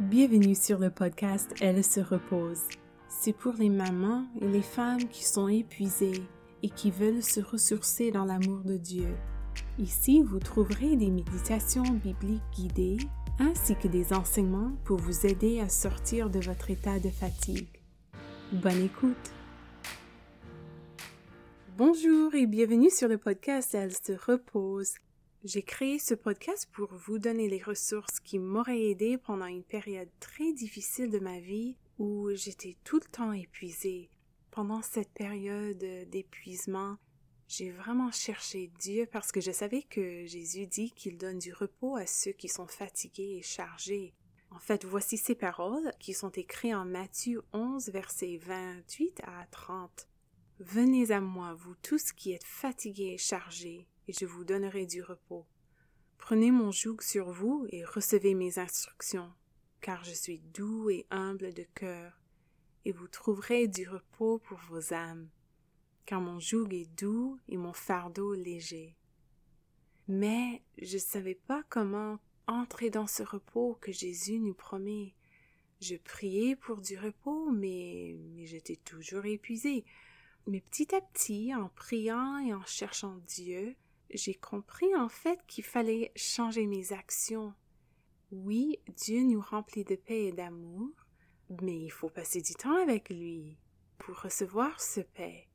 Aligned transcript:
Bienvenue 0.00 0.56
sur 0.56 0.80
le 0.80 0.90
podcast 0.90 1.54
Elle 1.60 1.84
se 1.84 2.00
repose. 2.00 2.62
C'est 3.08 3.32
pour 3.32 3.52
les 3.54 3.68
mamans 3.68 4.24
et 4.40 4.48
les 4.48 4.60
femmes 4.60 5.04
qui 5.08 5.22
sont 5.22 5.46
épuisées 5.46 6.20
et 6.64 6.68
qui 6.68 6.90
veulent 6.90 7.22
se 7.22 7.38
ressourcer 7.38 8.10
dans 8.10 8.24
l'amour 8.24 8.64
de 8.64 8.76
Dieu. 8.76 9.14
Ici, 9.78 10.20
vous 10.20 10.40
trouverez 10.40 10.96
des 10.96 11.12
méditations 11.12 11.84
bibliques 11.84 12.42
guidées 12.56 12.96
ainsi 13.38 13.76
que 13.76 13.86
des 13.86 14.12
enseignements 14.12 14.72
pour 14.84 14.98
vous 14.98 15.26
aider 15.26 15.60
à 15.60 15.68
sortir 15.68 16.28
de 16.28 16.40
votre 16.40 16.72
état 16.72 16.98
de 16.98 17.10
fatigue. 17.10 17.68
Bonne 18.50 18.82
écoute. 18.82 19.30
Bonjour 21.76 22.34
et 22.34 22.46
bienvenue 22.46 22.90
sur 22.90 23.06
le 23.06 23.18
podcast 23.18 23.72
Elle 23.76 23.92
se 23.92 24.12
repose. 24.26 24.94
J'ai 25.44 25.62
créé 25.62 25.98
ce 25.98 26.14
podcast 26.14 26.66
pour 26.72 26.94
vous 26.94 27.18
donner 27.18 27.50
les 27.50 27.62
ressources 27.62 28.18
qui 28.18 28.38
m'auraient 28.38 28.80
aidé 28.80 29.18
pendant 29.18 29.44
une 29.44 29.62
période 29.62 30.08
très 30.18 30.54
difficile 30.54 31.10
de 31.10 31.18
ma 31.18 31.38
vie 31.38 31.76
où 31.98 32.30
j'étais 32.32 32.78
tout 32.82 32.98
le 32.98 33.10
temps 33.10 33.32
épuisée. 33.32 34.08
Pendant 34.50 34.80
cette 34.80 35.12
période 35.12 35.84
d'épuisement, 36.08 36.96
j'ai 37.46 37.70
vraiment 37.70 38.10
cherché 38.10 38.70
Dieu 38.78 39.06
parce 39.12 39.32
que 39.32 39.42
je 39.42 39.52
savais 39.52 39.82
que 39.82 40.24
Jésus 40.24 40.66
dit 40.66 40.92
qu'il 40.92 41.18
donne 41.18 41.40
du 41.40 41.52
repos 41.52 41.96
à 41.96 42.06
ceux 42.06 42.32
qui 42.32 42.48
sont 42.48 42.66
fatigués 42.66 43.36
et 43.36 43.42
chargés. 43.42 44.14
En 44.50 44.58
fait, 44.58 44.86
voici 44.86 45.18
ces 45.18 45.34
paroles 45.34 45.92
qui 46.00 46.14
sont 46.14 46.30
écrites 46.30 46.74
en 46.74 46.86
Matthieu 46.86 47.42
11, 47.52 47.90
versets 47.90 48.38
28 48.38 49.20
à 49.24 49.44
30. 49.50 50.08
Venez 50.60 51.10
à 51.10 51.20
moi, 51.20 51.52
vous 51.52 51.74
tous 51.82 52.12
qui 52.12 52.32
êtes 52.32 52.44
fatigués 52.44 53.12
et 53.12 53.18
chargés, 53.18 53.86
et 54.08 54.12
je 54.12 54.26
vous 54.26 54.44
donnerai 54.44 54.86
du 54.86 55.02
repos. 55.02 55.46
Prenez 56.18 56.50
mon 56.50 56.70
joug 56.70 57.00
sur 57.00 57.30
vous 57.30 57.66
et 57.70 57.84
recevez 57.84 58.34
mes 58.34 58.58
instructions, 58.58 59.32
car 59.80 60.04
je 60.04 60.12
suis 60.12 60.38
doux 60.38 60.88
et 60.90 61.06
humble 61.10 61.52
de 61.52 61.66
cœur, 61.74 62.20
et 62.84 62.92
vous 62.92 63.08
trouverez 63.08 63.68
du 63.68 63.88
repos 63.88 64.38
pour 64.38 64.58
vos 64.70 64.94
âmes, 64.94 65.28
car 66.06 66.20
mon 66.20 66.40
joug 66.40 66.68
est 66.72 66.90
doux 66.98 67.38
et 67.48 67.56
mon 67.56 67.72
fardeau 67.72 68.34
léger. 68.34 68.96
Mais 70.08 70.62
je 70.80 70.94
ne 70.94 71.00
savais 71.00 71.34
pas 71.34 71.62
comment 71.68 72.18
entrer 72.46 72.90
dans 72.90 73.06
ce 73.06 73.22
repos 73.22 73.78
que 73.80 73.92
Jésus 73.92 74.38
nous 74.38 74.54
promet. 74.54 75.14
Je 75.80 75.96
priais 75.96 76.56
pour 76.56 76.80
du 76.80 76.98
repos, 76.98 77.50
mais, 77.50 78.16
mais 78.34 78.46
j'étais 78.46 78.76
toujours 78.76 79.24
épuisée. 79.24 79.84
Mais 80.46 80.60
petit 80.60 80.94
à 80.94 81.00
petit, 81.00 81.54
en 81.54 81.70
priant 81.70 82.38
et 82.38 82.52
en 82.52 82.64
cherchant 82.64 83.16
Dieu, 83.26 83.76
j'ai 84.14 84.34
compris 84.34 84.94
en 84.96 85.08
fait 85.08 85.38
qu'il 85.46 85.64
fallait 85.64 86.12
changer 86.16 86.66
mes 86.66 86.92
actions. 86.92 87.52
Oui, 88.30 88.78
Dieu 88.96 89.22
nous 89.22 89.40
remplit 89.40 89.84
de 89.84 89.96
paix 89.96 90.26
et 90.26 90.32
d'amour, 90.32 90.88
mais 91.62 91.78
il 91.78 91.90
faut 91.90 92.08
passer 92.08 92.40
du 92.40 92.54
temps 92.54 92.80
avec 92.80 93.10
lui 93.10 93.58
pour 93.98 94.20
recevoir 94.20 94.80
ce 94.80 95.00
paix. 95.00 95.48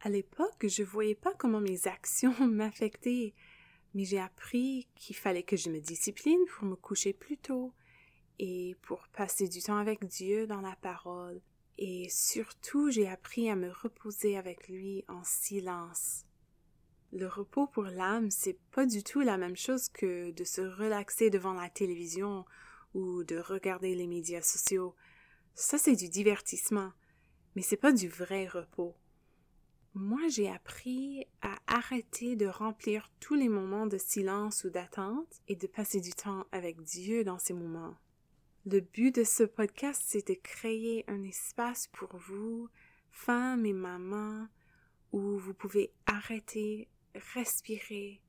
À 0.00 0.08
l'époque, 0.08 0.66
je 0.66 0.82
voyais 0.82 1.14
pas 1.14 1.34
comment 1.34 1.60
mes 1.60 1.86
actions 1.86 2.34
m'affectaient, 2.46 3.34
mais 3.94 4.04
j'ai 4.04 4.20
appris 4.20 4.88
qu'il 4.94 5.16
fallait 5.16 5.42
que 5.42 5.56
je 5.56 5.70
me 5.70 5.80
discipline 5.80 6.40
pour 6.50 6.66
me 6.66 6.76
coucher 6.76 7.12
plus 7.12 7.36
tôt 7.36 7.72
et 8.38 8.76
pour 8.82 9.06
passer 9.08 9.48
du 9.48 9.60
temps 9.60 9.76
avec 9.78 10.04
Dieu 10.06 10.46
dans 10.46 10.60
la 10.60 10.76
parole. 10.76 11.40
Et 11.78 12.08
surtout, 12.08 12.90
j'ai 12.90 13.08
appris 13.08 13.50
à 13.50 13.56
me 13.56 13.70
reposer 13.70 14.36
avec 14.36 14.68
lui 14.68 15.04
en 15.08 15.22
silence. 15.24 16.24
Le 17.12 17.26
repos 17.26 17.66
pour 17.66 17.84
l'âme, 17.84 18.30
c'est 18.30 18.58
pas 18.70 18.84
du 18.84 19.02
tout 19.02 19.20
la 19.20 19.38
même 19.38 19.56
chose 19.56 19.88
que 19.88 20.30
de 20.30 20.44
se 20.44 20.60
relaxer 20.60 21.30
devant 21.30 21.54
la 21.54 21.70
télévision 21.70 22.44
ou 22.92 23.24
de 23.24 23.38
regarder 23.38 23.94
les 23.94 24.06
médias 24.06 24.42
sociaux. 24.42 24.94
Ça, 25.54 25.78
c'est 25.78 25.96
du 25.96 26.10
divertissement, 26.10 26.92
mais 27.56 27.62
c'est 27.62 27.78
pas 27.78 27.92
du 27.92 28.08
vrai 28.08 28.46
repos. 28.46 28.94
Moi, 29.94 30.28
j'ai 30.28 30.50
appris 30.50 31.26
à 31.40 31.56
arrêter 31.66 32.36
de 32.36 32.46
remplir 32.46 33.10
tous 33.20 33.34
les 33.34 33.48
moments 33.48 33.86
de 33.86 33.98
silence 33.98 34.64
ou 34.64 34.70
d'attente 34.70 35.40
et 35.48 35.56
de 35.56 35.66
passer 35.66 36.00
du 36.00 36.12
temps 36.12 36.44
avec 36.52 36.82
Dieu 36.82 37.24
dans 37.24 37.38
ces 37.38 37.54
moments. 37.54 37.96
Le 38.66 38.80
but 38.80 39.14
de 39.14 39.24
ce 39.24 39.44
podcast, 39.44 40.02
c'est 40.04 40.28
de 40.28 40.34
créer 40.34 41.04
un 41.08 41.22
espace 41.24 41.86
pour 41.88 42.14
vous, 42.16 42.68
femmes 43.10 43.64
et 43.64 43.72
mamans, 43.72 44.46
où 45.12 45.38
vous 45.38 45.54
pouvez 45.54 45.90
arrêter 46.06 46.86
respirer, 47.34 48.20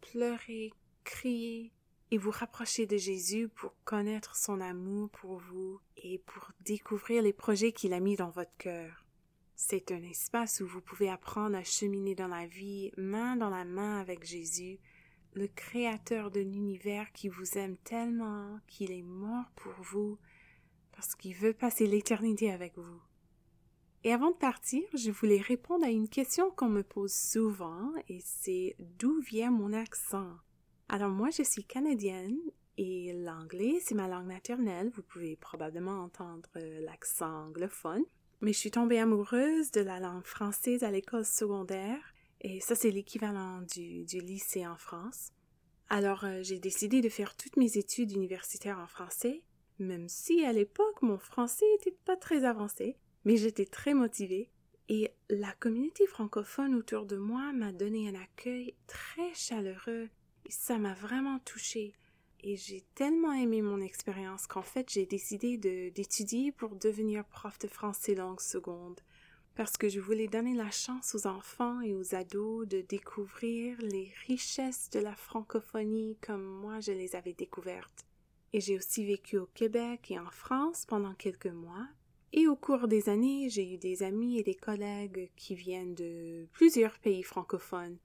pleurer, 0.00 0.72
crier 1.04 1.72
et 2.10 2.18
vous 2.18 2.30
rapprocher 2.30 2.86
de 2.86 2.96
Jésus 2.96 3.48
pour 3.48 3.74
connaître 3.84 4.34
son 4.36 4.60
amour 4.60 5.10
pour 5.10 5.38
vous 5.38 5.80
et 5.96 6.18
pour 6.18 6.52
découvrir 6.60 7.22
les 7.22 7.32
projets 7.32 7.72
qu'il 7.72 7.92
a 7.92 8.00
mis 8.00 8.16
dans 8.16 8.30
votre 8.30 8.56
cœur. 8.56 9.04
C'est 9.56 9.90
un 9.90 10.02
espace 10.02 10.60
où 10.60 10.66
vous 10.66 10.80
pouvez 10.80 11.10
apprendre 11.10 11.56
à 11.56 11.64
cheminer 11.64 12.14
dans 12.14 12.28
la 12.28 12.46
vie 12.46 12.92
main 12.96 13.36
dans 13.36 13.50
la 13.50 13.64
main 13.64 13.98
avec 14.00 14.24
Jésus, 14.24 14.78
le 15.34 15.48
Créateur 15.48 16.30
de 16.30 16.40
l'univers 16.40 17.12
qui 17.12 17.28
vous 17.28 17.58
aime 17.58 17.76
tellement 17.78 18.60
qu'il 18.66 18.92
est 18.92 19.02
mort 19.02 19.50
pour 19.56 19.74
vous 19.82 20.18
parce 20.92 21.14
qu'il 21.14 21.34
veut 21.34 21.52
passer 21.52 21.86
l'éternité 21.86 22.50
avec 22.50 22.76
vous. 22.76 23.00
Et 24.04 24.12
avant 24.12 24.30
de 24.30 24.36
partir, 24.36 24.82
je 24.94 25.10
voulais 25.10 25.40
répondre 25.40 25.84
à 25.84 25.90
une 25.90 26.08
question 26.08 26.50
qu'on 26.50 26.68
me 26.68 26.82
pose 26.82 27.12
souvent 27.12 27.92
et 28.08 28.20
c'est 28.24 28.76
d'où 28.78 29.20
vient 29.20 29.50
mon 29.50 29.72
accent? 29.72 30.30
Alors 30.88 31.10
moi, 31.10 31.30
je 31.30 31.42
suis 31.42 31.64
canadienne 31.64 32.38
et 32.76 33.12
l'anglais, 33.12 33.78
c'est 33.82 33.96
ma 33.96 34.06
langue 34.06 34.26
maternelle. 34.26 34.90
Vous 34.94 35.02
pouvez 35.02 35.36
probablement 35.36 36.02
entendre 36.02 36.48
euh, 36.56 36.80
l'accent 36.80 37.46
anglophone. 37.46 38.04
Mais 38.40 38.52
je 38.52 38.58
suis 38.58 38.70
tombée 38.70 39.00
amoureuse 39.00 39.72
de 39.72 39.80
la 39.80 39.98
langue 39.98 40.24
française 40.24 40.84
à 40.84 40.92
l'école 40.92 41.24
secondaire 41.24 42.14
et 42.40 42.60
ça, 42.60 42.76
c'est 42.76 42.92
l'équivalent 42.92 43.62
du, 43.62 44.04
du, 44.04 44.20
lycée 44.20 44.64
en 44.64 44.76
France. 44.76 45.32
Alors, 45.88 46.24
euh, 46.24 46.40
j'ai 46.42 46.60
décidé 46.60 47.00
de 47.00 47.08
faire 47.08 47.36
toutes 47.36 47.56
mes 47.56 47.78
études 47.78 48.12
universitaires 48.12 48.78
en 48.78 48.86
français, 48.86 49.42
même 49.80 50.08
si 50.08 50.44
à 50.44 50.52
l'époque, 50.52 51.02
mon 51.02 51.18
français 51.18 51.66
n'était 51.72 51.96
pas 52.04 52.16
très 52.16 52.44
avancé 52.44 52.96
mais 53.24 53.36
j'étais 53.36 53.66
très 53.66 53.94
motivée 53.94 54.50
et 54.88 55.12
la 55.28 55.52
communauté 55.52 56.06
francophone 56.06 56.74
autour 56.74 57.04
de 57.04 57.16
moi 57.16 57.52
m'a 57.52 57.72
donné 57.72 58.08
un 58.08 58.14
accueil 58.14 58.74
très 58.86 59.34
chaleureux 59.34 60.08
ça 60.48 60.78
m'a 60.78 60.94
vraiment 60.94 61.38
touchée. 61.40 61.94
Et 62.40 62.56
j'ai 62.56 62.82
tellement 62.94 63.32
aimé 63.32 63.62
mon 63.62 63.80
expérience 63.80 64.46
qu'en 64.46 64.62
fait 64.62 64.90
j'ai 64.90 65.06
décidé 65.06 65.56
d'étudier 65.90 66.52
pour 66.52 66.76
devenir 66.76 67.24
prof 67.24 67.58
de 67.58 67.66
français 67.66 68.14
langue 68.14 68.40
seconde 68.40 69.00
parce 69.56 69.76
que 69.76 69.88
je 69.88 69.98
voulais 69.98 70.28
donner 70.28 70.54
la 70.54 70.70
chance 70.70 71.16
aux 71.16 71.26
enfants 71.26 71.80
et 71.80 71.92
aux 71.92 72.14
ados 72.14 72.68
de 72.68 72.80
découvrir 72.80 73.76
les 73.80 74.12
richesses 74.28 74.88
de 74.90 75.00
la 75.00 75.16
francophonie 75.16 76.16
comme 76.20 76.44
moi 76.44 76.78
je 76.78 76.92
les 76.92 77.16
avais 77.16 77.32
découvertes. 77.32 78.06
Et 78.52 78.60
j'ai 78.60 78.76
aussi 78.76 79.04
vécu 79.04 79.36
au 79.36 79.46
Québec 79.46 80.12
et 80.12 80.18
en 80.20 80.30
France 80.30 80.86
pendant 80.86 81.12
quelques 81.14 81.46
mois, 81.46 81.88
et 82.32 82.46
au 82.46 82.56
cours 82.56 82.88
des 82.88 83.08
années, 83.08 83.48
j'ai 83.48 83.74
eu 83.74 83.78
des 83.78 84.02
amis 84.02 84.38
et 84.38 84.42
des 84.42 84.54
collègues 84.54 85.30
qui 85.36 85.54
viennent 85.54 85.94
de 85.94 86.46
plusieurs 86.52 86.98
pays 86.98 87.22
francophones. 87.22 87.98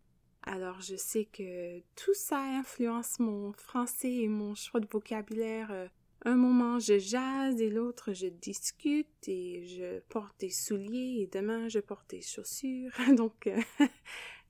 Alors 0.44 0.82
je 0.82 0.96
sais 0.96 1.26
que 1.26 1.80
tout 1.96 2.14
ça 2.14 2.42
influence 2.42 3.20
mon 3.20 3.54
français 3.54 4.12
et 4.12 4.28
mon 4.28 4.56
choix 4.56 4.80
de 4.80 4.88
vocabulaire. 4.90 5.72
Euh, 5.72 5.88
un 6.26 6.36
moment 6.36 6.80
je 6.80 7.00
jase 7.00 7.62
et 7.62 7.70
l'autre 7.70 8.14
je 8.14 8.28
discute 8.28 9.28
et 9.28 9.66
je 9.66 10.00
porte 10.10 10.38
des 10.40 10.50
souliers 10.50 11.22
et 11.22 11.28
demain 11.28 11.70
je 11.70 11.80
porte 11.80 12.10
des 12.10 12.22
chaussures. 12.22 12.92
Donc 13.18 13.48
euh, 13.48 13.60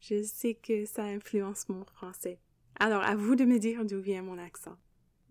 je 0.02 0.24
sais 0.24 0.56
que 0.56 0.86
ça 0.86 1.04
influence 1.04 1.70
mon 1.70 1.86
français. 1.86 2.40
Alors 2.80 3.04
à 3.04 3.16
vous 3.16 3.36
de 3.36 3.46
me 3.46 3.60
dire 3.60 3.86
d'où 3.86 4.02
vient 4.02 4.24
mon 4.24 4.40
accent. 4.40 4.78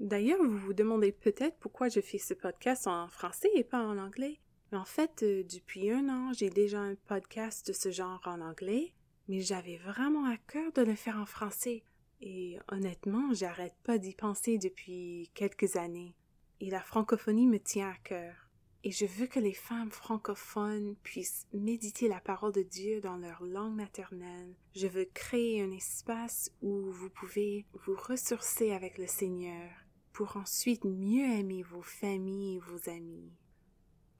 D'ailleurs, 0.02 0.42
vous 0.42 0.58
vous 0.58 0.74
demandez 0.74 1.12
peut-être 1.12 1.56
pourquoi 1.60 1.88
je 1.88 2.00
fais 2.00 2.18
ce 2.18 2.34
podcast 2.34 2.88
en 2.88 3.06
français 3.06 3.48
et 3.54 3.62
pas 3.62 3.86
en 3.86 3.98
anglais. 3.98 4.40
En 4.72 4.84
fait, 4.84 5.22
euh, 5.22 5.44
depuis 5.44 5.92
un 5.92 6.08
an, 6.08 6.32
j'ai 6.32 6.50
déjà 6.50 6.80
un 6.80 6.96
podcast 7.06 7.68
de 7.68 7.72
ce 7.72 7.92
genre 7.92 8.20
en 8.24 8.40
anglais, 8.40 8.94
mais 9.28 9.42
j'avais 9.42 9.76
vraiment 9.76 10.24
à 10.26 10.36
cœur 10.38 10.72
de 10.72 10.82
le 10.82 10.96
faire 10.96 11.18
en 11.18 11.24
français. 11.24 11.84
Et 12.20 12.58
honnêtement, 12.72 13.32
j'arrête 13.32 13.76
pas 13.84 13.98
d'y 13.98 14.12
penser 14.12 14.58
depuis 14.58 15.30
quelques 15.34 15.76
années. 15.76 16.16
Et 16.58 16.68
la 16.68 16.80
francophonie 16.80 17.46
me 17.46 17.60
tient 17.60 17.90
à 17.90 17.96
cœur. 18.02 18.34
Et 18.82 18.90
je 18.90 19.06
veux 19.06 19.28
que 19.28 19.38
les 19.38 19.54
femmes 19.54 19.92
francophones 19.92 20.96
puissent 21.04 21.46
méditer 21.52 22.08
la 22.08 22.18
parole 22.18 22.52
de 22.52 22.62
Dieu 22.62 23.00
dans 23.00 23.18
leur 23.18 23.44
langue 23.44 23.76
maternelle. 23.76 24.56
Je 24.74 24.88
veux 24.88 25.06
créer 25.14 25.62
un 25.62 25.70
espace 25.70 26.50
où 26.60 26.90
vous 26.90 27.10
pouvez 27.10 27.66
vous 27.86 27.94
ressourcer 27.94 28.72
avec 28.72 28.98
le 28.98 29.06
Seigneur 29.06 29.70
pour 30.12 30.36
ensuite 30.36 30.84
mieux 30.84 31.24
aimer 31.24 31.62
vos 31.62 31.82
familles 31.82 32.56
et 32.56 32.60
vos 32.60 32.90
amis. 32.90 33.32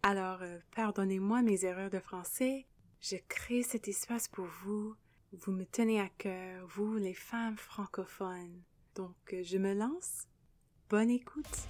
Alors, 0.03 0.43
euh, 0.43 0.59
pardonnez-moi 0.75 1.43
mes 1.43 1.65
erreurs 1.65 1.91
de 1.91 2.01
français, 2.01 2.67
je 3.01 3.17
crée 3.29 3.63
cet 3.63 3.89
espace 3.89 4.29
pour 4.29 4.47
vous, 4.47 4.97
vous 5.33 5.53
me 5.53 5.65
tenez 5.65 6.01
à 6.01 6.09
cœur, 6.09 6.67
vous 6.69 6.97
les 6.97 7.15
femmes 7.15 7.57
francophones. 7.57 8.63
Donc, 8.95 9.17
euh, 9.33 9.43
je 9.43 9.59
me 9.59 9.75
lance. 9.75 10.27
Bonne 10.89 11.11
écoute. 11.11 11.69